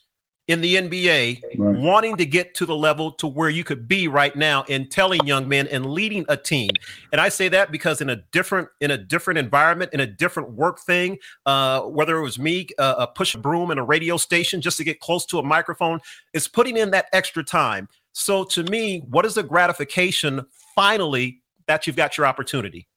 [0.49, 1.79] in the NBA, right.
[1.79, 5.25] wanting to get to the level to where you could be right now in telling
[5.27, 6.71] young men and leading a team.
[7.13, 10.53] And I say that because in a different in a different environment, in a different
[10.53, 14.17] work thing, uh, whether it was me uh, a push a broom in a radio
[14.17, 16.01] station just to get close to a microphone,
[16.33, 17.87] it's putting in that extra time.
[18.13, 22.89] So to me, what is the gratification finally that you've got your opportunity?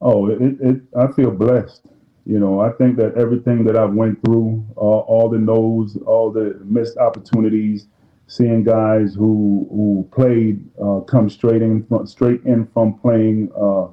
[0.00, 1.89] Oh, it, it I feel blessed.
[2.30, 6.30] You know, I think that everything that I've went through, uh, all the no's, all
[6.30, 7.88] the missed opportunities,
[8.28, 13.88] seeing guys who who played uh, come straight in straight in from playing uh,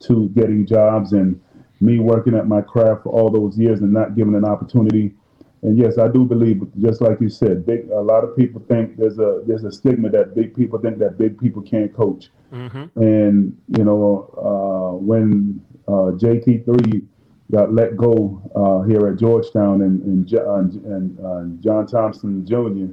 [0.00, 1.40] to getting jobs, and
[1.80, 5.14] me working at my craft for all those years and not given an opportunity.
[5.62, 7.88] And yes, I do believe, just like you said, big.
[7.90, 11.18] A lot of people think there's a there's a stigma that big people think that
[11.18, 12.30] big people can't coach.
[12.52, 13.00] Mm-hmm.
[13.00, 17.06] And you know, uh, when uh, JT3
[17.50, 22.92] got let go uh, here at Georgetown, and and, and uh, John Thompson Jr.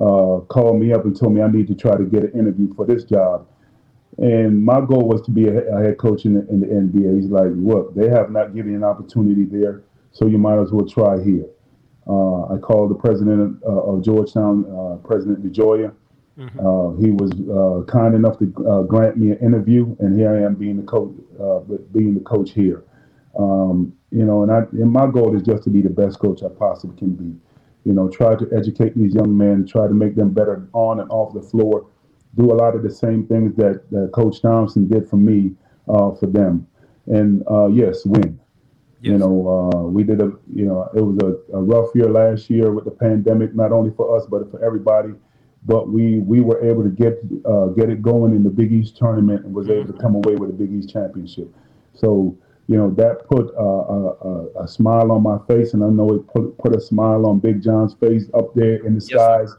[0.00, 2.74] Uh, called me up and told me I need to try to get an interview
[2.74, 3.46] for this job.
[4.18, 7.16] And my goal was to be a, a head coach in the, in the, NBA.
[7.16, 10.70] He's like, look, they have not given you an opportunity there, so you might as
[10.70, 11.46] well try here.
[12.06, 15.94] Uh, I called the president of, uh, of Georgetown, uh, President DeGioia.
[16.38, 17.02] Mm-hmm.
[17.02, 17.32] he was
[17.88, 18.44] kind enough to
[18.86, 21.14] grant me an interview, and here I am being the coach,
[21.92, 22.84] being the coach here.
[23.38, 26.42] Um, you know, and I and my goal is just to be the best coach
[26.42, 27.38] I possibly can be.
[27.84, 31.10] You know, try to educate these young men, try to make them better on and
[31.10, 31.86] off the floor.
[32.34, 35.52] Do a lot of the same things that, Coach Thompson did for me,
[35.88, 36.66] uh, for them,
[37.06, 38.38] and uh, yes, win.
[39.00, 39.12] Yes.
[39.12, 42.50] You know, uh, we did a, you know, it was a, a, rough year last
[42.50, 45.10] year with the pandemic, not only for us but for everybody.
[45.64, 48.96] But we we were able to get uh, get it going in the Big East
[48.96, 51.54] tournament and was able to come away with a Big East championship.
[51.92, 52.36] So
[52.68, 56.26] you know that put a, a, a, smile on my face, and I know it
[56.26, 59.54] put, put a smile on Big John's face up there in the yes, skies.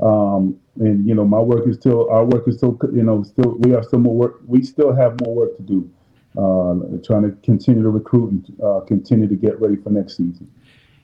[0.00, 3.56] Um, and you know, my work is still our work is still you know still
[3.60, 4.40] we have still more work.
[4.46, 5.90] We still have more work to do.
[6.36, 10.48] Uh, trying to continue to recruit and uh, continue to get ready for next season.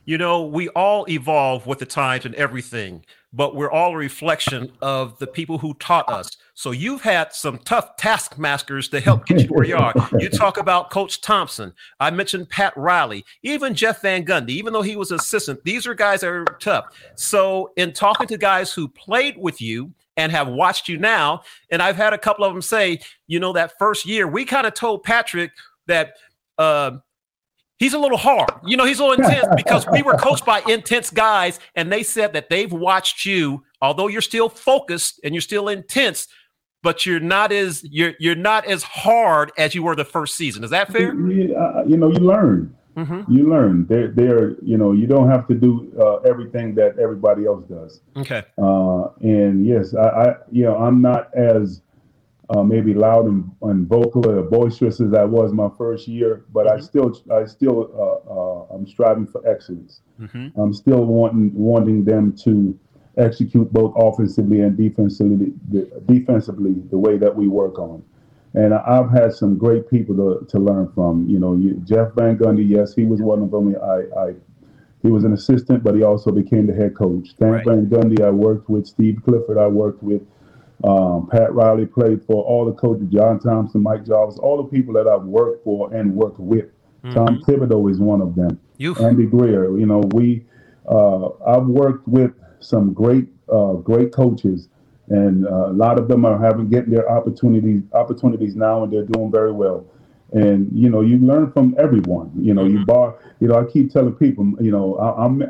[0.04, 4.70] You know, we all evolve with the times and everything, but we're all a reflection
[4.82, 6.36] of the people who taught us.
[6.52, 9.94] So you've had some tough taskmasters to help get you where you are.
[10.18, 11.72] You talk about Coach Thompson.
[12.00, 15.64] I mentioned Pat Riley, even Jeff Van Gundy, even though he was assistant.
[15.64, 16.86] These are guys that are tough.
[17.16, 21.80] So in talking to guys who played with you and have watched you now, and
[21.82, 24.74] I've had a couple of them say, you know, that first year, we kind of
[24.74, 25.50] told Patrick
[25.86, 26.14] that
[26.58, 26.98] uh,
[27.84, 28.50] he's a little hard.
[28.64, 32.02] You know, he's a little intense because we were coached by intense guys, and they
[32.02, 36.26] said that they've watched you, although you're still focused and you're still intense,
[36.82, 40.64] but you're not as you're you're not as hard as you were the first season.
[40.64, 41.14] Is that fair?
[41.14, 42.74] You, uh, you know, you learn.
[42.96, 43.32] Mm-hmm.
[43.32, 43.86] You learn.
[43.86, 48.00] They're, they're, you know, you don't have to do uh, everything that everybody else does.
[48.16, 48.44] Okay.
[48.56, 51.82] Uh, and yes, I, I, you know, I'm not as
[52.50, 56.66] uh, maybe loud and, and vocal or boisterous as I was my first year, but
[56.66, 56.78] mm-hmm.
[56.78, 60.00] I still, I still, uh, uh, I'm striving for excellence.
[60.20, 60.60] Mm-hmm.
[60.60, 62.78] I'm still wanting, wanting them to
[63.16, 65.52] execute both offensively and defensively,
[66.06, 68.02] defensively the way that we work on.
[68.54, 71.28] And I've had some great people to, to learn from.
[71.28, 73.74] You know, you, Jeff Van Gundy, yes, he was one of them.
[73.82, 74.34] I, I,
[75.02, 77.30] he was an assistant, but he also became the head coach.
[77.30, 77.66] Stan right.
[77.66, 78.86] Van Gundy, I worked with.
[78.86, 80.22] Steve Clifford, I worked with.
[80.82, 84.92] Um, Pat Riley played for all the coaches, John Thompson, Mike Jarvis, all the people
[84.94, 86.66] that I've worked for and worked with.
[87.04, 87.14] Mm-hmm.
[87.14, 88.58] Tom Thibodeau is one of them.
[89.00, 89.76] Andy Greer.
[89.78, 90.44] You know, we.
[90.86, 94.68] Uh, I've worked with some great, uh, great coaches,
[95.08, 99.04] and uh, a lot of them are having getting their opportunities opportunities now, and they're
[99.04, 99.86] doing very well.
[100.32, 102.32] And you know, you learn from everyone.
[102.38, 102.78] You know, mm-hmm.
[102.78, 103.16] you bar.
[103.40, 104.52] You know, I keep telling people.
[104.60, 105.42] You know, I, am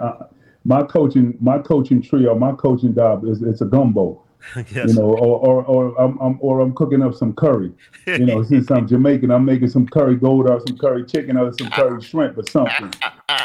[0.64, 4.22] my coaching, my coaching trio, my coaching job is it's a gumbo.
[4.56, 4.88] yes.
[4.88, 7.72] You know, or or or I'm, I'm, or I'm cooking up some curry.
[8.06, 11.52] You know, since I'm Jamaican, I'm making some curry gold or some curry chicken or
[11.52, 12.92] some curry shrimp or something.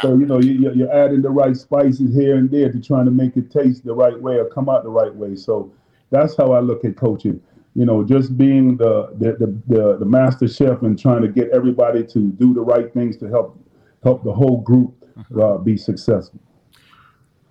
[0.01, 3.11] So you know, you, you're adding the right spices here and there to trying to
[3.11, 5.35] make it taste the right way or come out the right way.
[5.35, 5.71] So
[6.11, 7.41] that's how I look at coaching.
[7.75, 11.49] You know, just being the the the, the, the master chef and trying to get
[11.51, 13.57] everybody to do the right things to help
[14.03, 14.93] help the whole group
[15.41, 16.39] uh, be successful.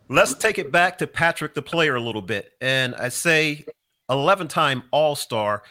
[0.09, 2.53] Let's take it back to Patrick the player a little bit.
[2.61, 3.64] And I say
[4.09, 5.62] 11 time All Star,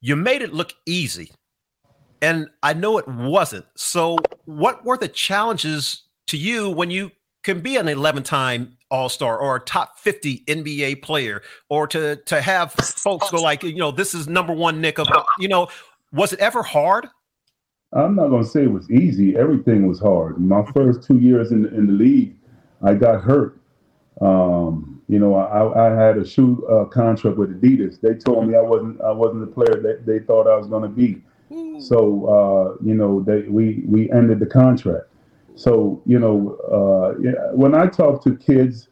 [0.00, 1.32] you made it look easy.
[2.20, 3.66] And I know it wasn't.
[3.76, 7.10] So, what were the challenges to you when you
[7.42, 12.16] can be an 11 time All Star or a top 50 NBA player, or to,
[12.16, 15.68] to have folks go like, you know, this is number one Knick of, you know,
[16.12, 17.08] was it ever hard?
[17.92, 19.36] I'm not going to say it was easy.
[19.36, 20.38] Everything was hard.
[20.38, 22.36] My first two years in in the league,
[22.84, 23.58] I got hurt.
[24.20, 28.00] Um, you know, I, I had a shoe uh, contract with Adidas.
[28.00, 30.82] They told me I wasn't I wasn't the player that they thought I was going
[30.82, 31.22] to be.
[31.78, 35.06] So uh, you know, they we we ended the contract.
[35.56, 38.88] So you know, uh, when I talk to kids,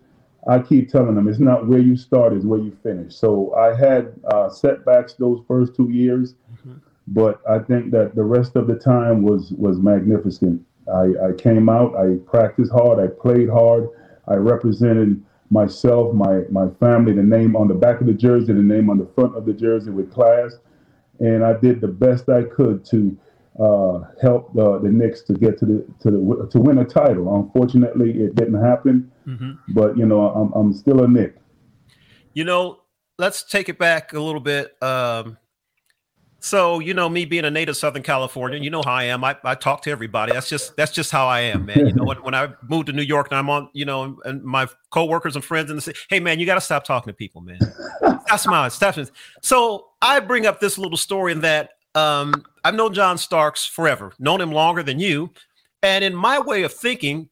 [0.47, 3.15] I keep telling them it's not where you start, it's where you finish.
[3.15, 6.75] So I had uh, setbacks those first two years, mm-hmm.
[7.09, 10.65] but I think that the rest of the time was was magnificent.
[10.92, 13.88] I, I came out, I practiced hard, I played hard,
[14.29, 18.62] I represented myself, my my family, the name on the back of the jersey, the
[18.62, 20.59] name on the front of the jersey with class,
[21.21, 23.16] and I did the best I could to
[23.61, 27.37] uh, help the, the Knicks to get to the to the to win a title.
[27.37, 29.53] Unfortunately, it didn't happen, mm-hmm.
[29.68, 31.37] but you know I'm I'm still a Knick.
[32.33, 32.81] You know,
[33.18, 34.83] let's take it back a little bit.
[34.83, 35.37] Um,
[36.45, 39.23] so, you know, me being a native Southern California, you know how I am.
[39.23, 40.33] I, I talk to everybody.
[40.33, 41.87] That's just that's just how I am, man.
[41.87, 44.43] You know, when, when I moved to New York and I'm on, you know, and
[44.43, 47.17] my coworkers and friends in the city, hey man, you got to stop talking to
[47.17, 47.61] people, man.
[48.27, 48.97] Stop smiling, stop.
[49.41, 54.13] So I bring up this little story in that um, I've known John Starks forever,
[54.19, 55.31] known him longer than you.
[55.85, 57.29] And in my way of thinking,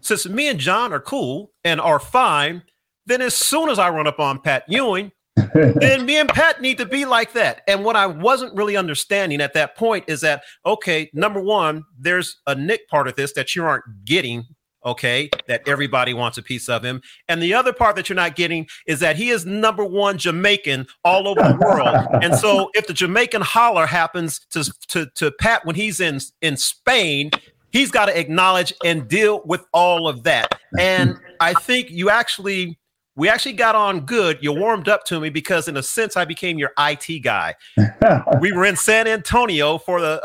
[0.00, 2.62] since me and John are cool and are fine,
[3.06, 6.78] then as soon as I run up on Pat Ewing, then me and Pat need
[6.78, 7.62] to be like that.
[7.68, 12.40] And what I wasn't really understanding at that point is that, okay, number one, there's
[12.46, 14.44] a Knick part of this that you aren't getting.
[14.84, 17.02] Okay, that everybody wants a piece of him.
[17.26, 20.86] And the other part that you're not getting is that he is number one Jamaican
[21.02, 22.06] all over the world.
[22.22, 26.56] and so if the Jamaican holler happens to, to, to Pat when he's in, in
[26.56, 27.32] Spain,
[27.72, 30.56] he's got to acknowledge and deal with all of that.
[30.78, 32.78] And I think you actually
[33.16, 34.38] we actually got on good.
[34.42, 37.54] You warmed up to me because, in a sense, I became your IT guy.
[38.40, 40.20] we were in San Antonio for the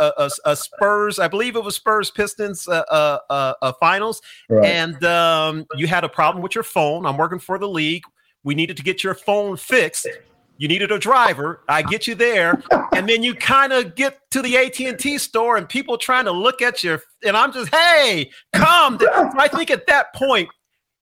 [0.46, 4.66] uh, Spurs, I believe it was Spurs Pistons uh, uh, uh, uh finals, right.
[4.66, 7.06] and um, you had a problem with your phone.
[7.06, 8.04] I'm working for the league.
[8.44, 10.08] We needed to get your phone fixed.
[10.58, 11.62] You needed a driver.
[11.70, 12.62] I get you there,
[12.94, 16.26] and then you kind of get to the AT and T store, and people trying
[16.26, 17.02] to look at your.
[17.26, 19.00] And I'm just, hey, come.
[19.38, 20.50] I think at that point,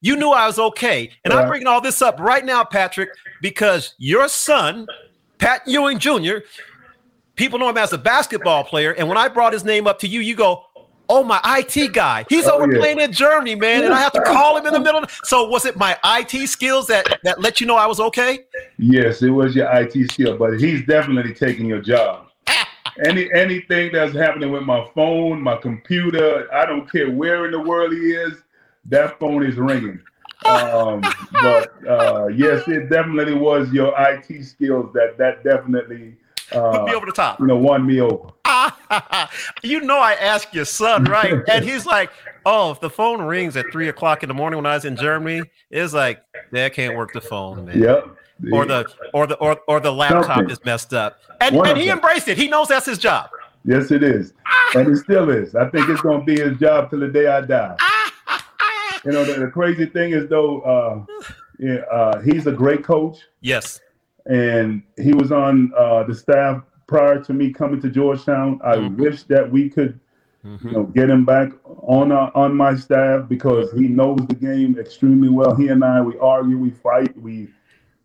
[0.00, 1.10] you knew I was okay.
[1.24, 3.10] And I'm bringing all this up right now, Patrick,
[3.42, 4.86] because your son,
[5.38, 6.38] Pat Ewing Jr.,
[7.36, 8.92] people know him as a basketball player.
[8.92, 10.64] And when I brought his name up to you, you go,
[11.10, 12.24] oh, my IT guy.
[12.28, 12.78] He's oh, over yeah.
[12.78, 13.84] playing in Germany, man.
[13.84, 15.04] And I have to call him in the middle.
[15.24, 18.40] So was it my IT skills that, that let you know I was okay?
[18.78, 22.28] Yes, it was your IT skill, but he's definitely taking your job.
[23.04, 27.60] Any anything that's happening with my phone, my computer, I don't care where in the
[27.60, 28.34] world he is,
[28.86, 30.00] that phone is ringing.
[30.46, 31.02] Um,
[31.32, 36.16] but uh, yes, it definitely was your IT skills that that definitely
[36.52, 37.40] uh, put me over the top.
[37.40, 38.30] You know, won me over.
[39.62, 41.34] you know, I asked your son, right?
[41.48, 42.10] and he's like,
[42.46, 44.96] "Oh, if the phone rings at three o'clock in the morning when I was in
[44.96, 46.22] Germany, it's like,
[46.52, 48.16] Dad can't work the phone, man." Yep.
[48.52, 50.50] Or the or the or, or the laptop Something.
[50.50, 52.38] is messed up, and, and he embraced it.
[52.38, 53.28] He knows that's his job.
[53.66, 54.32] Yes, it is,
[54.74, 55.54] and it still is.
[55.54, 57.76] I think it's going to be his job till the day I die.
[59.04, 61.22] You know, the, the, crazy thing is though, uh,
[61.58, 63.18] yeah, uh, he's a great coach.
[63.40, 63.80] Yes,
[64.26, 68.60] and he was on uh, the staff prior to me coming to Georgetown.
[68.64, 69.00] I mm-hmm.
[69.00, 69.98] wish that we could,
[70.44, 70.68] mm-hmm.
[70.68, 74.78] you know, get him back on uh, on my staff because he knows the game
[74.78, 75.54] extremely well.
[75.54, 77.48] He and I, we argue, we fight, we,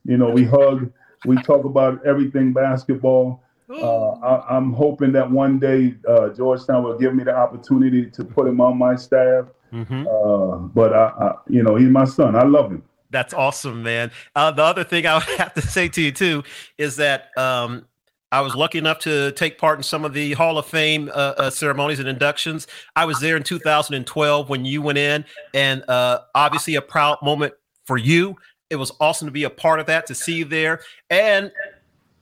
[0.05, 0.91] you know, we hug,
[1.25, 3.41] we talk about everything basketball.
[3.69, 8.23] Uh, I, am hoping that one day uh, Georgetown will give me the opportunity to
[8.23, 9.45] put him on my staff.
[9.73, 10.07] Mm-hmm.
[10.07, 12.35] Uh, but I, I, you know, he's my son.
[12.35, 12.83] I love him.
[13.09, 14.11] That's awesome, man.
[14.35, 16.43] Uh, the other thing I would have to say to you too
[16.77, 17.85] is that um,
[18.31, 21.33] I was lucky enough to take part in some of the Hall of Fame uh,
[21.37, 22.67] uh, ceremonies and inductions.
[22.95, 27.53] I was there in 2012 when you went in, and uh, obviously a proud moment
[27.85, 28.35] for you.
[28.69, 30.81] It was awesome to be a part of that, to see you there.
[31.09, 31.51] And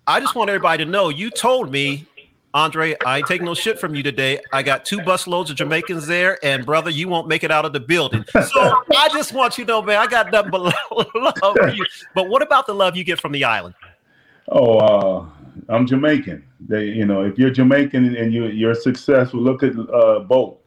[0.06, 2.06] I just want everybody to know you told me,
[2.54, 4.40] Andre, I ain't taking no shit from you today.
[4.52, 7.74] I got two busloads of Jamaicans there, and brother, you won't make it out of
[7.74, 8.26] the building.
[8.32, 10.62] So I just want you to know, man, I got nothing but
[11.16, 11.86] love for you.
[12.14, 13.76] But what about the love you get from the island?
[14.50, 15.26] Oh, uh,
[15.70, 16.46] I'm Jamaican.
[16.60, 20.62] They, you know, if you're Jamaican and you you're successful, look at uh, Bolt,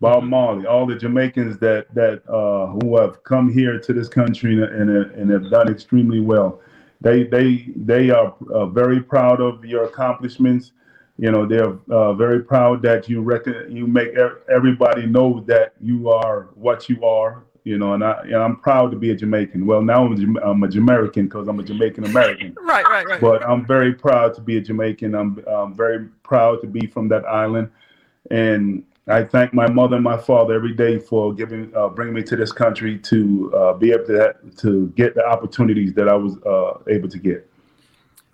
[0.00, 4.60] Bob Marley, all the Jamaicans that that uh, who have come here to this country
[4.60, 6.60] and, and have done extremely well.
[7.00, 10.72] They they they are uh, very proud of your accomplishments.
[11.18, 14.14] You know, they're uh, very proud that you reckon you make
[14.48, 18.90] everybody know that you are what you are you know, and I and I'm proud
[18.90, 19.66] to be a Jamaican.
[19.66, 22.56] Well, now I'm a, I'm a Jamaican because I'm a Jamaican American.
[22.62, 23.20] right, right, right.
[23.20, 25.14] But I'm very proud to be a Jamaican.
[25.14, 27.70] I'm, I'm very proud to be from that island,
[28.30, 32.22] and I thank my mother and my father every day for giving, uh, bringing me
[32.24, 36.38] to this country to uh, be able to to get the opportunities that I was
[36.44, 37.49] uh, able to get.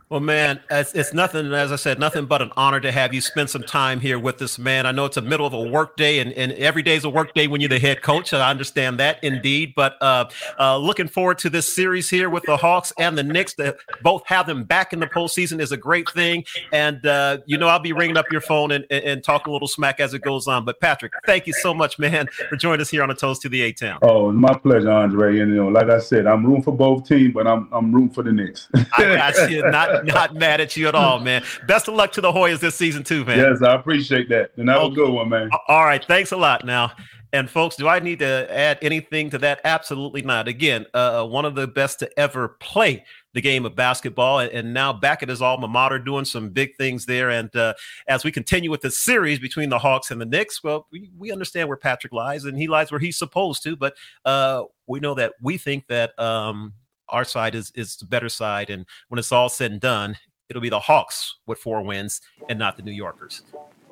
[0.09, 3.21] Well, man, it's, it's, nothing, as I said, nothing but an honor to have you
[3.21, 4.87] spend some time here with this man.
[4.87, 7.11] I know it's a middle of a work day, and, and every day is a
[7.11, 8.33] work day when you're the head coach.
[8.33, 9.73] I understand that indeed.
[9.75, 10.27] But uh,
[10.61, 13.55] uh, looking forward to this series here with the Hawks and the Knicks.
[13.55, 16.45] To both have them back in the postseason is a great thing.
[16.73, 19.53] And, uh, you know, I'll be ringing up your phone and, and, and talking a
[19.53, 20.65] little smack as it goes on.
[20.65, 23.49] But, Patrick, thank you so much, man, for joining us here on a Toast to
[23.49, 23.99] the A Town.
[24.03, 25.41] Oh, my pleasure, Andre.
[25.41, 28.11] And, you know, like I said, I'm rooting for both teams, but I'm, I'm rooting
[28.11, 28.69] for the Knicks.
[28.97, 29.69] I got you.
[29.69, 31.43] Not not mad at you at all, man.
[31.67, 33.39] Best of luck to the Hoyas this season too, man.
[33.39, 34.53] Yes, I appreciate that.
[34.57, 35.51] And that was a good one, man.
[35.69, 36.65] All right, thanks a lot.
[36.65, 36.93] Now,
[37.33, 39.61] and folks, do I need to add anything to that?
[39.65, 40.49] Absolutely not.
[40.49, 44.73] Again, uh, uh one of the best to ever play the game of basketball, and
[44.73, 47.29] now back at his alma mater, doing some big things there.
[47.29, 47.75] And uh,
[48.09, 51.31] as we continue with the series between the Hawks and the Knicks, well, we, we
[51.31, 53.77] understand where Patrick lies, and he lies where he's supposed to.
[53.77, 53.95] But
[54.25, 56.73] uh, we know that we think that um,
[57.09, 58.71] our side is is the better side.
[58.71, 60.17] And when it's all said and done,
[60.49, 63.43] it'll be the Hawks with four wins and not the New Yorkers.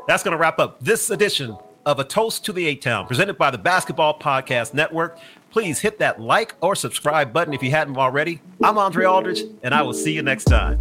[0.07, 1.57] That's going to wrap up this edition
[1.87, 5.19] of A Toast to the A Town, presented by the Basketball Podcast Network.
[5.51, 8.41] Please hit that like or subscribe button if you hadn't already.
[8.63, 10.81] I'm Andre Aldridge, and I will see you next time.